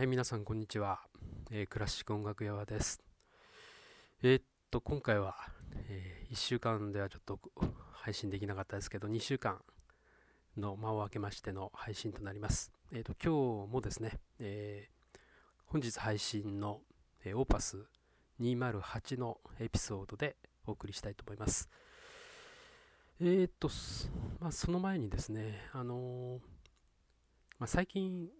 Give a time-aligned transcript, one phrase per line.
[0.00, 1.02] はい、皆さん、こんにちは。
[1.50, 3.02] えークラシック音楽屋です。
[4.22, 5.36] えーっと、今回は、
[5.90, 7.38] え1週間ではちょっと
[7.92, 9.60] 配信できなかったですけど、2週間
[10.56, 12.72] の間を空けましての配信となります。
[12.92, 15.20] えっと、今日もですね、えー
[15.66, 16.80] 本日配信の、
[17.22, 17.84] えーオーパス
[18.40, 21.68] 208のエピソードでお送りしたいと思います。
[23.20, 23.68] えっと、
[24.40, 26.40] まあ、その前にですね、あの
[27.58, 28.30] まあ、最近、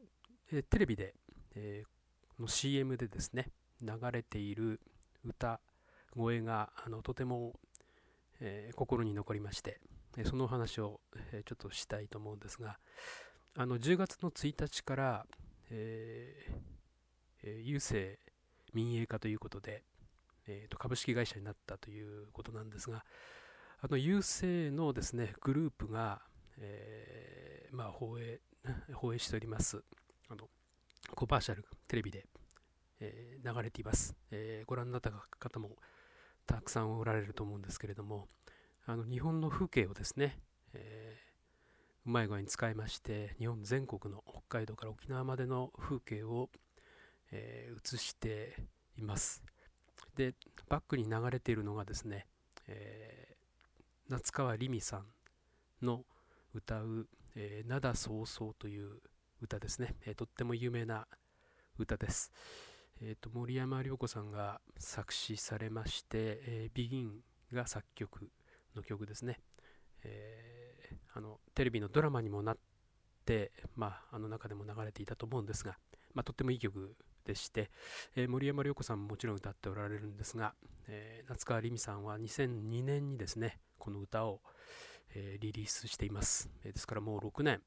[0.53, 1.20] えーテレビで、
[1.55, 1.91] えー
[2.41, 3.51] の CM でですね
[3.83, 4.81] 流れている
[5.27, 5.61] 歌
[6.17, 7.53] 声があのとても、
[8.41, 9.79] えー心に残りまして
[10.17, 11.01] えその話を、
[11.33, 12.79] えちょっとしたいと思うんですが
[13.57, 15.27] あの10月の1日から、
[15.71, 16.53] えー
[17.43, 18.19] え郵政
[18.73, 19.83] 民営化ということで、
[20.47, 23.05] えーと株式会社になったということなんですが
[23.83, 26.21] あの郵政のですねグループが、
[26.59, 28.41] えーまあ、放映
[28.93, 29.83] 放映しております。
[30.29, 30.49] あの
[31.15, 32.27] コマーシャルテレビで、
[33.01, 35.77] えー流れています、えーご覧になった方も
[36.47, 38.29] たくさんおられると思うんですけれども
[38.87, 40.39] あの日本の風景をですね、
[40.75, 41.31] えー
[42.07, 46.49] うまい具合に使いまして日本全国の北海道から沖縄までの風景を、
[47.31, 48.57] え映して
[48.97, 49.45] います。
[50.17, 50.35] で
[50.69, 52.27] バックに流れているのがですね、
[52.67, 53.41] えー
[54.09, 55.07] 夏川りみさん
[55.83, 56.05] の
[56.53, 58.99] 歌う「えー灘そうそう」という
[59.41, 61.07] 歌ですね、えーとっても有名な
[61.79, 62.31] 歌です。
[63.01, 67.21] えーと森山良子さんが作詞されまして、えー、ビギン
[67.53, 68.31] が作曲
[68.77, 69.41] の曲ですね。
[70.05, 72.59] えーあのテレビのドラマにもなっ
[73.25, 75.77] て、まあ、あの中でも流れていたと思うんですが、
[76.15, 77.71] まあ、とってもいい曲でして、
[78.15, 80.55] えー森山良子さんももちろん歌っておられるんですが、
[80.87, 84.43] えー夏川りみさんは2002年にですねこの歌を、
[85.15, 86.51] えーリリースしています。
[86.65, 87.63] えーですからもう6年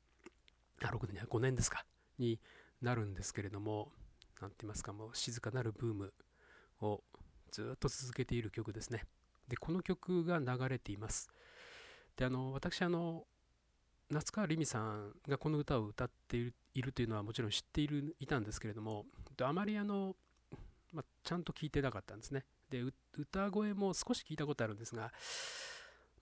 [0.82, 1.86] あ6年じゃ5年ですか。
[2.20, 2.40] に
[2.82, 3.92] なるんですけれども
[4.40, 6.14] 何て言いますかもう静かなるブーム
[6.82, 7.02] を
[7.52, 9.04] ずっと続けている曲ですね。
[9.48, 11.30] でこの曲が流れています。
[12.16, 13.26] であの私あの
[14.10, 16.38] 夏川りみさんがこの歌を歌って
[16.74, 19.06] いるというのはもちろん知っているいたんですけれども
[19.42, 20.16] あまりあの、
[20.92, 22.46] まあ、ちゃんと聞いてなかったんですね。
[22.70, 22.84] で
[23.18, 25.12] 歌声も少し聞いたことあるんですが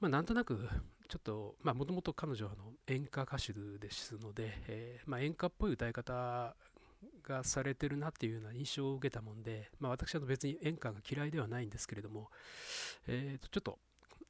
[0.01, 0.67] まあ、なんとなく
[1.11, 6.55] ちょっともともと彼女はあの演歌歌手ですので、えーまあ、演歌っぽい歌い方
[7.27, 12.29] がされてるなっていうような印象を受けたもんで、まあ、私は別に演歌が嫌いではないんですけれども、
[13.07, 13.77] えーとちょっと、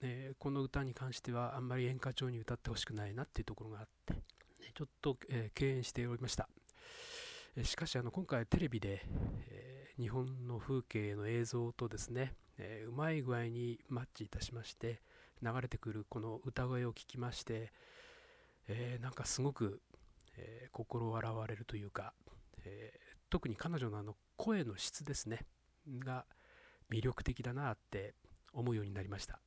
[0.01, 4.15] えーこの歌に関してはあんまり演歌調に歌ってほしくないなっていうところがあって
[4.73, 6.49] ちょっと、えー敬遠しておりました。
[7.55, 9.05] えしかしあの今回テレビで、
[9.51, 14.99] えー日本の風景の映像とですね、えうまい具合にマッチいたしまして
[15.41, 17.71] 流れてくるこの歌声を聞きまして、
[18.67, 19.81] えーなんかすごく、
[20.37, 22.13] えー心洗われるというか、
[22.65, 25.45] えー特に彼女のあの声の質ですね
[26.03, 26.25] が
[26.91, 28.13] 魅力的だなって
[28.53, 29.39] 思うようになりました、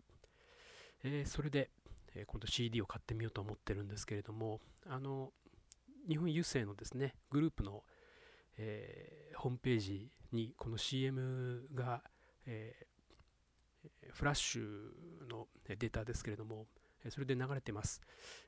[1.02, 1.70] えそれで、
[2.14, 5.32] え今度 CD を買ってみようと思ってるんですけれどもあの
[6.08, 7.82] 日本郵政のですねグループの、
[8.56, 12.02] えホームページにこの CM が、
[12.46, 12.93] えー
[14.12, 16.66] フラッシュのデータですけれども、
[17.10, 18.00] それで流れてます、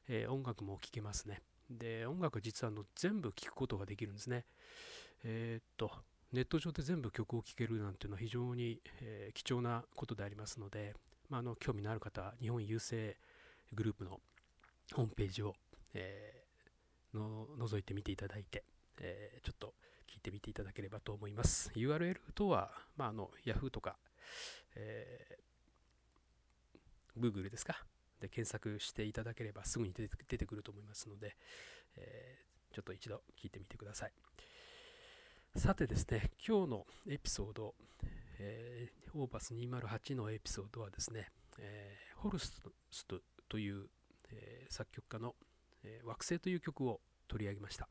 [0.08, 1.42] えー音楽も聴けますね。
[1.70, 4.44] で、音楽実はあの全部聴くことができるんですね。
[5.24, 5.90] えーっと、
[6.32, 10.94] ネット上で全部曲を聴けるなんていうのは非常に、えー貴重なことでありますので、
[11.28, 13.16] まあ、あの興味のある方は日本郵政
[13.74, 14.20] グループの
[14.94, 15.54] ホームページを、
[15.94, 16.46] えー
[17.16, 18.64] の覗いてみていただいて、
[19.00, 19.74] えーちょっと
[20.10, 21.70] 聞いてみていただければと思います。
[21.74, 23.96] URL とは、まあ、あの Yahoo とか、
[24.74, 27.82] えー Google ですか？
[28.20, 31.36] で検索していただければすぐに出てくると思いますので、
[31.96, 34.12] えーちょっと一度聞いてみてください。
[35.54, 37.74] さてですね、今日のエピソード、
[38.38, 42.60] えーオーバス208のエピソードはですね、えーホルス
[43.06, 43.86] トという、
[44.30, 45.34] えー作曲家の、
[45.84, 47.88] えー惑星という曲を取り上げました。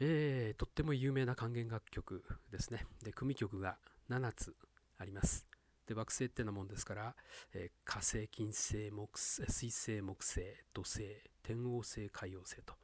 [0.00, 2.86] えーとっても有名な管弦楽曲ですね。
[3.02, 3.76] で、組曲が
[4.10, 4.54] 7つ
[4.98, 5.46] あります。
[5.86, 7.14] で、惑星ってなもんですから、
[7.54, 10.42] えー火星、金星、木、水星、木星、
[10.74, 11.02] 土星、
[11.42, 12.74] 天王星、海王星と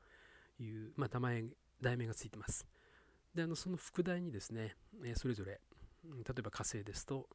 [0.58, 1.44] いう、まあ、名前、
[1.80, 2.66] 題名がついてます。
[3.34, 5.60] で、あのその副題にですね、えーそれぞれ、
[6.04, 7.28] 例えば火星ですと、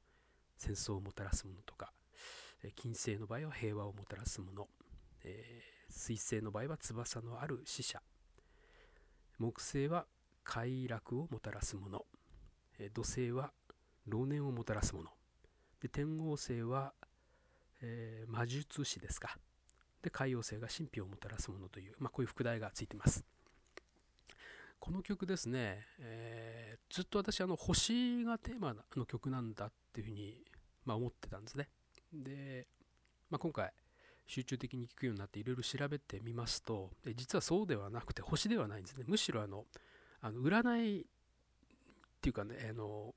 [0.58, 1.94] 戦争をもたらすものとか、
[2.64, 4.68] えー金星の場合は平和をもたらすもの、
[5.24, 8.02] えー水星の場合は翼のある死者、
[9.40, 10.06] 木星は
[10.44, 12.06] 快楽をもたらすもの、
[12.80, 13.52] え土星は
[14.10, 15.10] 老年をもたらすもの、
[15.82, 16.94] で天王星は、
[17.82, 19.38] えー魔術師ですか。
[20.02, 23.26] で海王星が神秘をもたらすものという、まあ、こういう副題がついてます。
[24.80, 30.38] この曲ですね、えー、ずっと私あの星がテーマの曲なんだっていうふうに、
[30.86, 31.68] まあ、思ってたんですね
[32.14, 32.66] で、
[33.30, 33.72] まあ、今回
[34.26, 39.66] 集中的に聴くようになっていろいろ調べてみますと実はそうではなくて星ではないんですねむしろあの
[40.22, 41.06] あの占いっ
[42.22, 43.14] ていうかねあの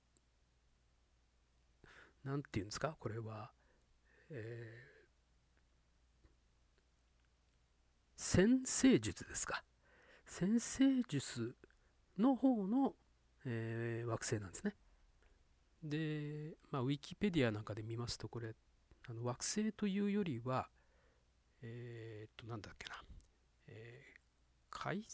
[2.24, 2.96] 何て言うんですか？
[3.00, 3.50] これは、
[4.30, 9.64] えー、先生術ですか？
[10.26, 11.54] 先生術
[12.18, 12.94] の方の、
[13.44, 14.74] えー、惑星なんですね。
[15.82, 18.54] で、まあ、ウィキペディアなんかで見ますとこれ
[19.08, 20.68] あの惑星というよりは
[21.60, 22.94] えー、っとなんだっけな、
[23.66, 25.04] えー、海ん？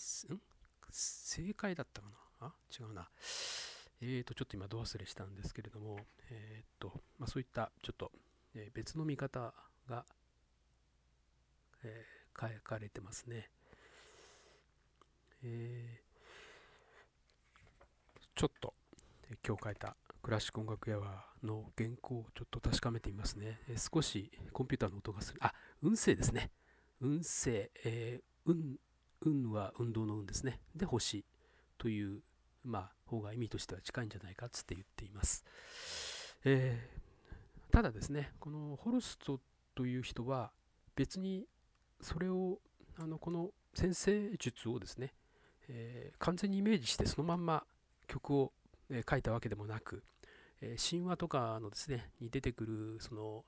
[0.91, 2.09] 正解だったか
[2.41, 2.49] な？
[2.49, 2.53] あ？
[2.79, 3.09] 違うな。
[4.01, 5.99] えーと、ちょっと今、ど忘れしたんですけれども、
[6.31, 8.13] えーとまあ、そういったちょっと、
[8.55, 9.53] え、別の見方
[9.89, 10.05] が、
[11.83, 13.51] えー、書かれてますね。
[15.43, 18.73] えー、ちょっと、
[19.31, 20.99] え、今日書いたクラシック音楽屋
[21.43, 23.61] の原稿をちょっと確かめてみますね。
[23.69, 25.41] えー、少しコンピューターの音がする。
[25.43, 25.53] あ、
[25.83, 26.53] 運勢ですね。
[27.01, 28.79] 運勢、えー、運、
[29.23, 30.61] 運は運動の運ですね。
[30.77, 31.25] で、星
[31.79, 32.23] という
[32.65, 35.45] まあ、方が意味としては近いんじゃないかつって言っています。
[36.45, 39.41] えー、ただですね、このホルスト
[39.75, 40.51] という人は
[40.97, 41.47] 別に
[42.01, 42.59] それを
[42.99, 45.15] あのこの先生術をですね、
[45.69, 47.65] えー、完全にイメージしてそのまんま
[48.07, 48.53] 曲を、
[48.91, 50.03] え、書いたわけでもなく、
[50.61, 53.45] えー、神話とかのですねに出てくるその、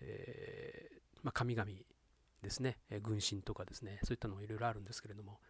[0.00, 0.88] え
[1.22, 1.70] まあ、神々
[2.42, 5.40] ですね、え軍神とかですねそういったのがいろいろあるんですけれども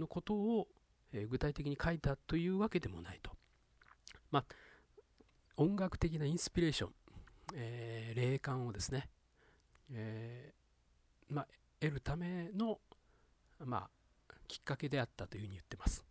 [0.00, 0.66] のことを、
[1.12, 3.32] え具体的に書いたというわけでもないと。
[4.30, 4.44] まあ、
[5.56, 6.90] 音楽的なインスピレーション、
[7.54, 9.08] えー、霊感をですね、
[9.92, 11.48] えー、まあ、
[11.80, 12.78] 得るための、
[13.64, 13.88] ま
[14.28, 16.04] あ、きっかけであったというふうに言ってます。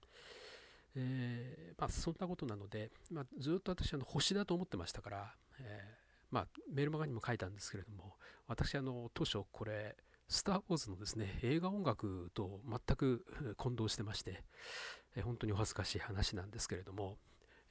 [0.95, 5.95] え、まあ、そんなことなので、まあ、ずっと私は星だと思ってましたから、え
[6.31, 8.15] まあ、メルマガにも書いたんですけれども、
[8.47, 9.95] 私、あの、当初これ、
[10.29, 13.25] スター・ウォーズのですね、映画音楽と全く
[13.57, 14.43] 混同してまして、
[15.15, 17.17] え本当にお恥ずかしい話なんですけれども、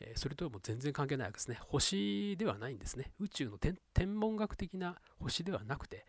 [0.00, 1.60] えそれとも全然関係ないわけですね。
[1.68, 3.12] 星ではないんですね。
[3.20, 6.04] 宇宙の天文学的な星ではなくて、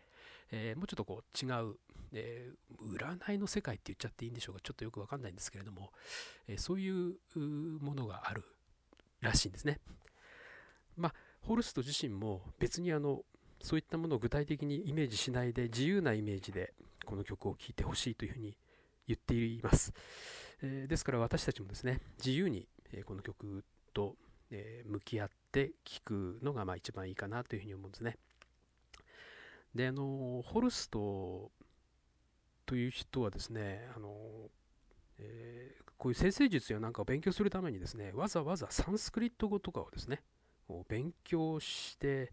[0.50, 1.76] えー、もうちょっとこう違う、
[2.12, 5.92] えー、占いの世界って言っちゃっていいんでしょうか、ちょっとよくわかんないんですけれども、
[6.48, 7.14] えー、そういう
[7.80, 8.44] ものがある
[9.20, 9.78] らしいんですね。
[10.96, 13.22] まあ、ホルスト自身も別にあの
[13.60, 16.72] そういったものを具体的にイメージしないで自由なイメージで
[17.04, 18.56] この曲を聴いてほしいというふうに
[19.06, 19.92] 言っています、
[20.62, 24.16] えー、ですから私たちもですね自由に、えこの曲と、
[24.50, 28.16] え向き合って聴くのがまあ一番いいかなというふうに思うんですね。
[29.74, 31.50] であのホルスト
[32.66, 34.16] という人はですねあの、
[35.18, 40.22] えー、こういう先生術やなんかを勉強するためにですねわざわざサンスクリット語とかをですね
[40.88, 42.32] 勉強して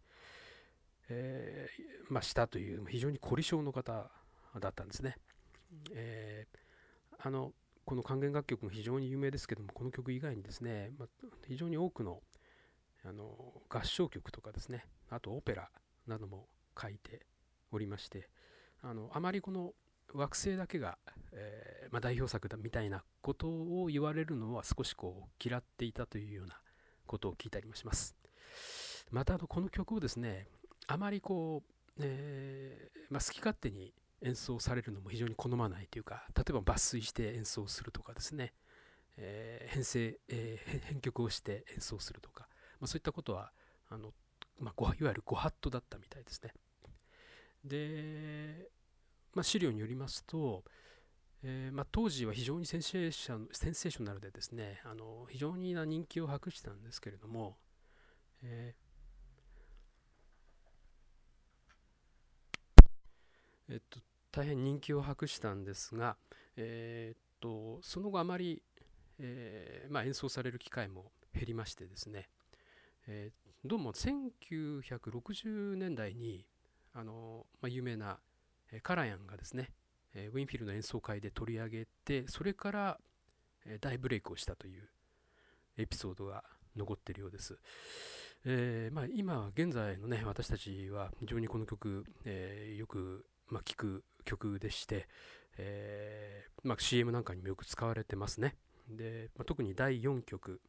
[1.09, 4.09] えー、まあ、したという非常に凝り性の方
[4.59, 5.17] だったんですね。
[5.93, 7.53] えー、あの
[7.85, 12.21] この管弦楽曲も非常に有名ですけどもこの曲以外にですね、まあ、非常に多くの
[13.05, 15.69] あの合唱曲とかですねあとオペラ
[16.07, 16.47] なども
[16.79, 17.25] 書いて
[17.71, 18.27] おりまして
[18.81, 19.73] あのあまりこの
[20.13, 20.97] 惑星だけが、
[21.31, 26.57] えー、まあ、代表作だみたいなことを言われるのは少しこう嫌っていたというような
[27.05, 28.15] ことを聞いたりもします。
[29.11, 30.47] またあのこの曲をですね
[30.87, 38.53] あまりこう、えー、まあ、好き勝手に演奏されるのも非常に好まないというか例えば抜粋して演奏するとかですね、
[39.17, 42.47] えー、編成、えー、編曲をして演奏するとか、
[42.79, 43.51] まあ、そういったことは
[43.89, 44.13] あの、
[44.59, 46.53] まあ、いわゆるご法度だったみたいですね。
[47.63, 48.69] で、
[49.33, 50.63] まあ、資料によりますと、
[51.43, 57.57] えー、ま、当時は非常にセンセーショセンセーショナルでですねあの非常に人気を博したんですけれども、
[58.41, 58.86] えー
[63.69, 63.99] えっと、
[64.31, 66.15] 大変人気を博したんですが、
[66.55, 68.61] えー、っとその後あまり、
[69.19, 72.29] えー、まあ、演奏される機会も減りましてですね、
[73.07, 76.45] えー、どうも1960年代に
[76.93, 78.19] あの、まあ、有名な
[78.83, 79.71] カラヤンがですね、
[80.15, 82.99] ウィンフィルの演奏会で取り上げてそれから、
[83.81, 84.83] 大ブレイクをしたという
[85.77, 86.43] エピソードが
[86.75, 87.57] 残っているようです。
[88.45, 95.07] えーまあ、今現在のね私たちは非常にこの曲、えー、よくまあ、聴く曲でして、
[95.57, 98.55] えーまあ、CM なんかにもよく使われてますね。
[98.89, 100.61] で、まあ、特に第4曲、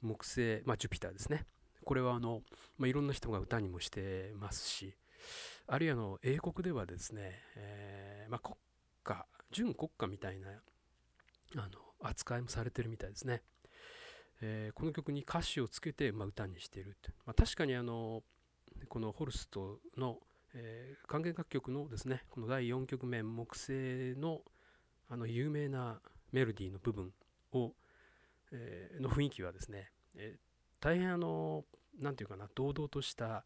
[0.00, 1.46] 木星、まあ、ジュピターですね。
[1.84, 2.42] これはあの、
[2.76, 4.94] まあ、いろんな人が歌にもしてますし、
[5.66, 8.56] あるいはの英国ではですね、えーまあ、国
[9.04, 10.50] 家、準国家みたいな
[11.56, 11.68] あの
[12.00, 13.42] 扱いもされてるみたいですね。
[14.40, 18.22] えー、この曲に歌詞をつけて、まあ、歌にしているって、まあ、確かにあの
[18.88, 20.18] このホルストの、
[20.54, 24.40] えー、管弦楽曲のですねこの第4曲目木星の
[25.10, 26.00] あの有名な
[26.32, 27.12] メロディーの部分
[27.52, 27.72] を、
[28.52, 31.64] えー、の雰囲気はですね、えー、大変あの
[31.98, 33.44] 何て言うかな堂々とした、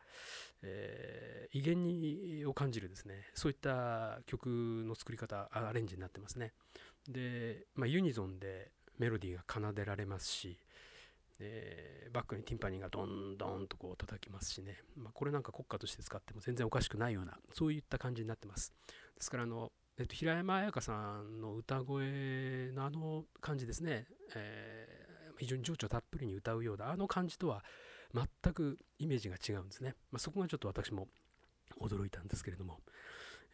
[0.62, 6.52] えー、威厳にを感じるですねそういった曲の作り方アレンジになってますね。
[7.08, 10.58] で、まあ、ユニゾンでメロディーが奏でられますし、
[11.44, 18.72] え、バックにティンパニーがドンドンとこう叩きますしね、まあ、これなんか国歌として使っても全然おかしくないようなそういった感じになってます。
[19.16, 27.64] ですからあの、えっと、平山綾香さんの歌声のあの感じですね、えー、非常に情緒たっぷりに歌うようなあの感じとは
[28.14, 31.08] 全くイメージが違うんですね、まあ、そこがちょっと私も
[31.80, 32.80] 驚いたんですけれども、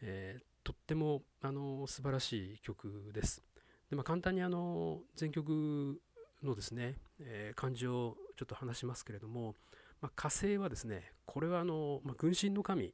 [0.01, 3.43] えー、とってもあの素晴らしい曲です。
[3.89, 5.99] で、まあ、簡単にあの全曲
[6.43, 9.55] のですね、えー、漢字をちょっと話しますけれども、
[10.01, 12.93] まあ、火星はですねこれはあの、まあ、軍神の神、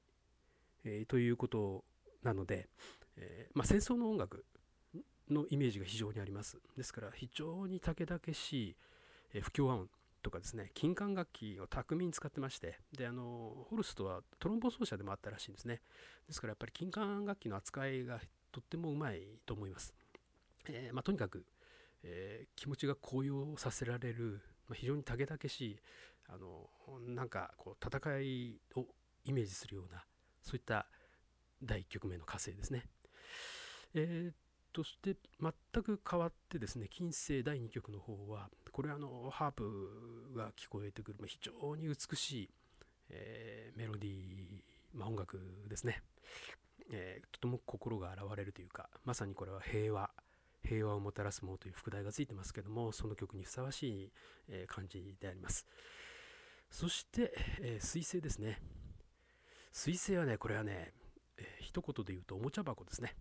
[0.83, 1.83] えー、ということ
[2.23, 2.67] なので、
[3.17, 4.45] えー、まあ、戦争の音楽
[5.29, 6.57] のイメージが非常にあります。
[6.77, 8.75] ですから非常にたけだけしい、
[9.33, 9.89] え不協和音
[10.21, 15.81] とかですね金管楽器を巧みに使ってましてであのホルストはトロンボ奏者でもあったらしいんですね。
[16.27, 18.19] ですからやっぱり金管楽器の扱いが
[18.51, 19.93] とってもうまいと思います、
[20.69, 21.43] え、まあ、とにかく
[22.07, 25.79] えー、気持ちが高揚させられる、まあ、非常にたけだけしい
[26.27, 26.69] あの
[27.07, 28.85] なんかこう戦いを
[29.25, 30.03] イメージするような
[30.41, 30.85] そういった
[31.63, 32.85] 第1局目の火星ですね。
[33.95, 42.49] えー、として全く変わってですね金星第2局の方はこれはあのハープが聞こえてくる、ま、非常に美しい、
[43.09, 44.61] えー、メロディー、
[44.93, 46.03] まあ、音楽ですね、
[46.91, 50.09] えー、とても心が洗われるというかまさにこれは平和
[50.65, 54.11] 平和をもたらすものという副題がついてますけどもその曲にふさわしい、
[54.49, 55.65] え、感じであります。
[56.69, 58.59] そして、えー、水星ですね。
[59.71, 60.93] 水星はねこれはね、
[61.37, 63.13] えー、一言で言うとおもちゃ箱ですね、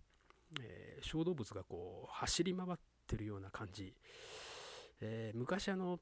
[0.61, 3.93] えー、小動物がこう走り回ってるような感じ、
[5.01, 5.99] えー、昔あの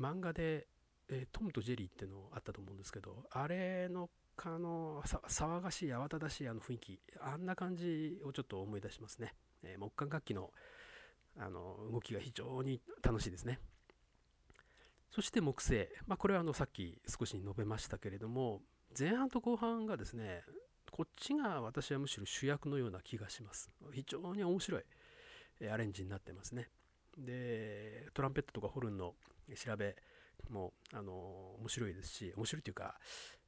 [0.00, 0.68] 漫画で、
[1.08, 4.08] えー、トムとジェリーっていうのあったと思うんですけどあれの
[4.44, 10.50] あの騒がしい慌ただしいあの雰囲気あんな感じをちょっと思い出しますね、えー、木管楽器の
[11.40, 13.60] あの動きが非常に楽しいですね。
[15.10, 18.60] そして木星、まあ、これはあのさっき少し述べましたけれども
[18.98, 20.42] 前半と後半がですね
[20.90, 23.70] こっちが私はむしろ主役のような気がします。
[23.92, 24.82] 非常に面白い
[25.70, 26.68] アレンジになってますね。
[27.16, 29.14] でトランペットとかホルンの
[29.54, 29.96] 調べ
[30.50, 31.12] もあの
[31.60, 32.98] 面白いですし面白いというか、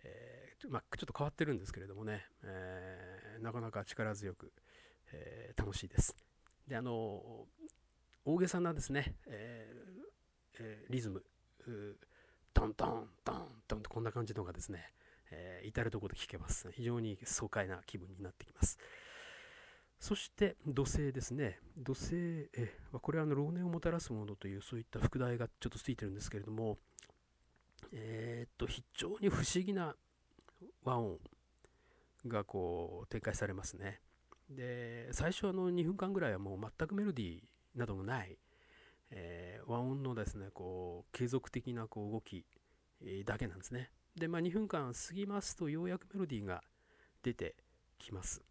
[0.04, 4.52] えー、まあ、ちょっと変わってるんですけれどもね、えー、なかなか力強く、
[5.12, 6.16] えー、楽しいです
[6.66, 7.46] であの
[8.24, 9.66] 大げさなですね、え
[10.58, 11.22] えー、リズム、
[12.52, 14.92] トントントントンとこんな感じのがですね、
[15.30, 16.70] えー、至るところで聴けます。
[16.72, 18.78] 非常に爽快な気分になってきます。
[20.00, 21.60] そして土星ですね。
[21.76, 22.14] 土星、
[22.54, 26.78] えこれはあの老年をもたらすものというそういった副題がちょっとついてるんですけれども、
[27.92, 29.94] えー、っと非常に不思議な
[30.84, 31.18] 和音
[32.26, 34.00] がこう展開されますね。
[34.48, 37.42] で最初あの2分間ぐらいはもう全くメロディー
[37.76, 38.38] などもない、
[39.10, 42.44] えー、和音のですねこう継続的なこう動き、
[43.24, 46.62] だけなんですねで、まあ、2分間過ぎますとようやくメロディーが
[47.22, 47.54] 出て
[47.98, 48.42] きます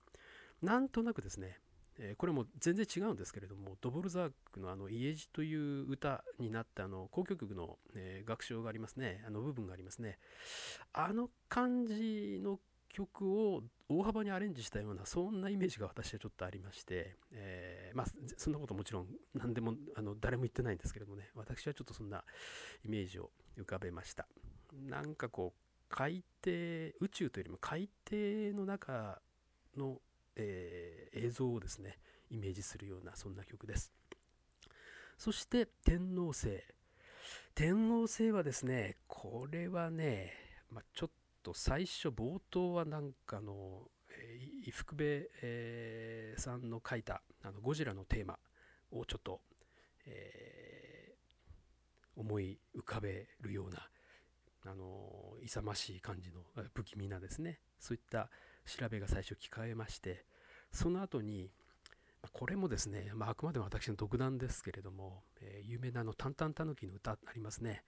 [0.62, 1.58] なんとなくですね、
[1.98, 9.24] えー、これも全然違うんですけれどもドボルザークのあの家路という歌になったあの交響曲の、え楽章がありますね。
[9.28, 10.18] あの部分がありますね。
[10.94, 22.24] あの感じの曲を大幅にアレンジしたようなそんなイメージが私はちょっとありまして、えー、まあ、そんなこともちろん何でもあの誰も言ってないんですけれどもね私はちょっとそんな
[22.84, 24.28] イメージを浮かべました。
[24.74, 26.52] なんかこう海底
[27.00, 29.20] 宇宙というよりも海底の中
[29.78, 29.98] の、
[30.40, 31.98] えー、映像をですね
[32.30, 33.92] イメージするようなそんな曲です。
[35.18, 36.64] そして天王星。
[37.54, 40.34] 天王星はですねこれはね、
[40.72, 41.10] まあ、ちょっ
[41.44, 48.40] と最初冒頭はなんかの、えー、伊福部、えー、さんの書いたあのゴジラのテーマ
[48.92, 49.42] をちょっと、
[50.06, 53.90] えー、思い浮かべるような
[54.66, 56.42] あの勇ましい感じの
[56.74, 57.60] 不気味なですね。
[57.80, 58.30] そういった
[58.70, 60.24] 調べが最初聞かれまして
[60.72, 61.50] その後に
[62.34, 67.84] これもですね、まあ、あくまでも私の独断ですけれども、えー、有名なあの「タンタンタヌキ」の歌ありますね。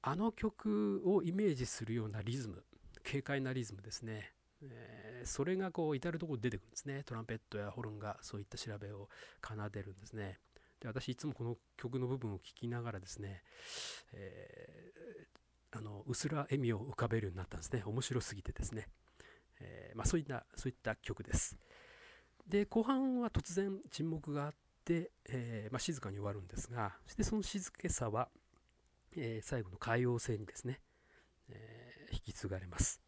[0.00, 2.64] あの曲をイメージするようなリズム
[3.04, 7.02] 軽快なリズムですね、えー、それがこう至る所出てくるんですね。
[7.04, 9.08] トランペットやホルンがそういった調べを
[9.44, 10.38] 奏でるんですね。
[10.80, 13.42] で私いつもこの曲の部分を聴きながらですね、
[14.12, 17.82] えー、あのうすら笑みを浮かべるようになったんですね。
[17.84, 18.88] 面白すぎてですね、
[19.60, 21.56] えー、まあ、そういったそういった曲です。
[22.46, 28.28] で後半は突然沈黙があって、えー、まあ、静かに終わるんですがそしてその静けさは、
[29.16, 30.80] え最後の海洋性にですね、
[31.50, 33.00] え引き継がれます。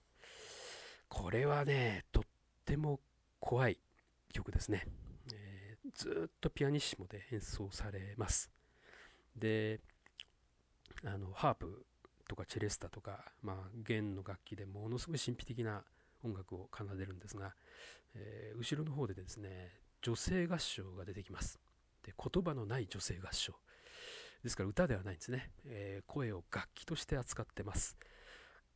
[1.09, 2.23] これはねとっ
[2.65, 3.01] ても
[3.39, 3.79] 怖い
[4.33, 4.87] 曲ですね。
[5.33, 8.51] えずっとピアニッシモで演奏されます。
[9.37, 9.81] で、
[11.05, 11.87] あのハープ
[12.29, 15.83] とかチェレスタとか、まあ、弦の楽器でものすごい神秘的な
[16.23, 17.55] 音楽を奏でるんですが、
[18.15, 19.71] えー、後ろの方でですね
[20.03, 21.59] 女性合唱が出てきます。
[22.05, 23.55] で言葉のない女性合唱。
[24.43, 27.97] ですから歌ではないんですね、えー、声を楽器として扱ってます。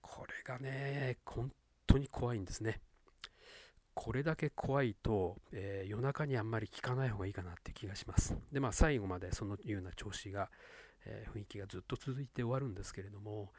[0.02, 1.50] これがね本
[1.86, 2.80] 当に怖いんですね。
[3.94, 8.36] これだけ怖いと、えー、夜中にあんまり聞かない方がいいかなって気がします。
[8.52, 10.50] で、まあ最後までそのような調子が、
[11.06, 13.52] えー、雰囲気がずっと続いて終わるんですけれども、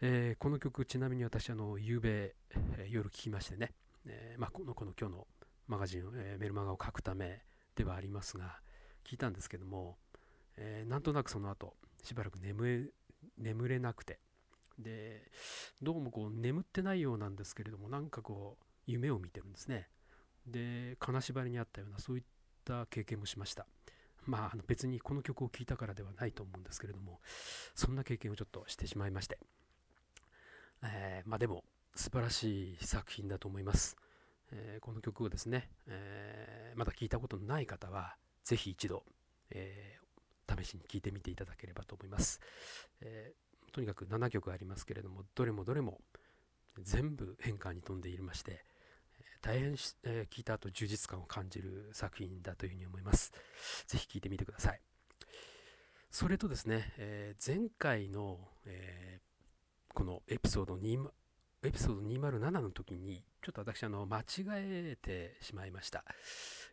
[0.00, 2.34] えー、この曲ちなみに私あの夕べ、
[2.76, 3.72] え夜聴きましてね、
[4.06, 5.26] えまあ、このこの今日の
[5.66, 7.42] マガジン、えメルマガを書くため
[7.74, 8.58] ではありますが
[9.04, 9.96] 聞いたんですけども、
[10.56, 12.92] えなんとなくその後しばらく眠
[13.38, 14.20] 眠れなくて
[14.78, 15.30] で
[15.82, 19.88] どうもこう眠ってないようなんですけれどもなんかこう夢を見てるんですね。
[20.46, 22.24] で、金縛りにあったようなそういっ
[22.64, 23.66] た経験もしました。
[24.26, 27.20] まあ、あの別にこの曲を聴いたからではないと思うんですけれども、
[27.74, 29.38] そんな経験をちょっとしてしまいまして。
[30.82, 31.64] えー、まあでも、
[31.94, 33.96] 素晴らしい作品だと思います。
[34.52, 39.04] えー、この曲をですね、えー、まだ聴いたことのない方は、ぜひ一度、
[39.50, 39.98] え
[40.46, 42.40] 試しに聴いてみていただければと思います。
[43.00, 43.32] え
[43.72, 46.00] とにかく7曲ありますけれども、どれもどれも
[46.82, 48.64] 全部変化に富んでいまして、
[49.44, 53.30] 大変、えー、聞いた後充実感を感じる作品だというふうに思います。
[53.86, 54.80] ぜひ聴いてみてください。
[56.10, 60.98] それとですね、えー、前回の、えー、このエピソード2
[61.62, 66.06] エピソード207の時にちょっと私あの間違えてしまいました。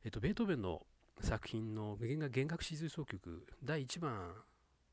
[0.06, 0.82] えっとベートーベンの
[1.20, 4.34] 作品の弦楽四重奏曲第1番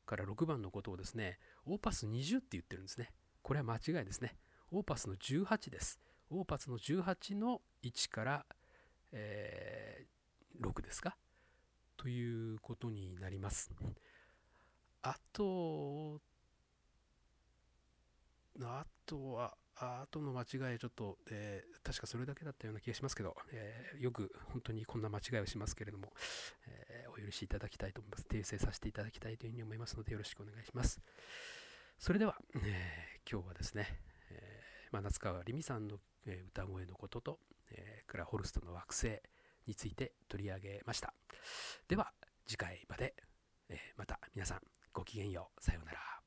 [0.05, 3.13] から6番のことをですねオーパス20って言ってるんですね。
[3.41, 4.35] これは間違いですね。
[4.69, 5.97] オーパスの18です。
[6.29, 8.45] オーパスの18の1から、
[9.11, 11.15] えー、6ですか？
[11.97, 13.71] ということになります。
[15.01, 16.21] あと、
[18.61, 26.11] あとは、あとの間違いちょっと、えー、確かそれだけだったような気がしますけど、えー、よく本当にこんな間違いをしますけれども、
[26.67, 28.25] えー、お許しいただきたいと思います。
[28.29, 30.99] 訂正させていただきたいというふうに思いますのでよろしくお願いします。
[31.97, 33.87] それでは、え今日はですね、
[34.31, 35.99] えまあ、夏川りみさんの
[36.49, 37.39] 歌声のことと、
[37.71, 39.21] えクラホルストの惑星
[39.67, 41.13] について取り上げました。
[41.87, 42.11] では
[42.47, 43.15] 次回まで、
[43.69, 44.61] えまた皆さん
[44.93, 45.63] ごきげんよう。
[45.63, 46.18] さようなら。